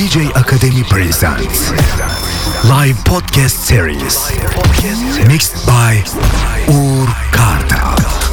[0.00, 1.72] DJ Academy presents
[2.66, 4.30] live podcast series
[5.28, 6.02] mixed by
[6.70, 8.29] Ur Kartal.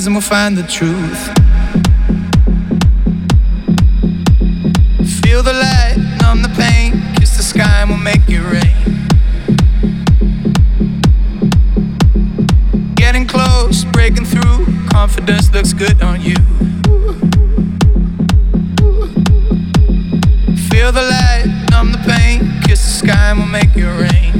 [0.00, 1.26] Lies and we'll find the truth.
[5.20, 7.02] Feel the light, numb the pain.
[7.16, 8.76] Kiss the sky and we'll make it rain.
[12.94, 14.66] Getting close, breaking through.
[14.88, 16.36] Confidence looks good on you.
[20.70, 22.62] Feel the light, numb the pain.
[22.62, 24.39] Kiss the sky and we'll make it rain.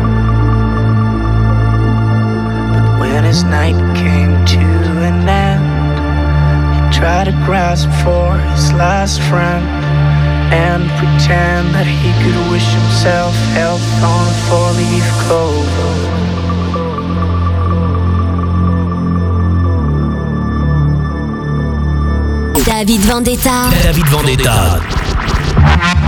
[3.11, 4.59] When his night came to
[5.03, 5.63] an end,
[6.75, 9.65] he tried to grasp for his last friend
[10.53, 15.91] and pretend that he could wish himself health on a four-leaf clover.
[22.63, 23.69] David Vendetta.
[23.83, 26.00] David Vendetta.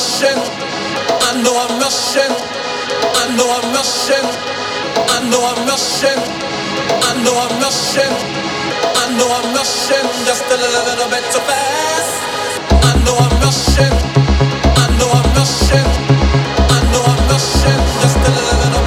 [0.00, 0.40] Rushing.
[1.28, 2.32] I know I'm rushing.
[3.20, 4.26] I know I'm rushing.
[4.96, 6.20] I know I'm rushing.
[7.08, 8.14] I know I'm rushing.
[8.96, 12.16] I know I'm rushing just a little, little bit too fast.
[12.88, 13.94] I know I'm rushing.
[14.82, 15.88] I know I'm rushing.
[16.76, 18.79] I know I'm rushing just a little,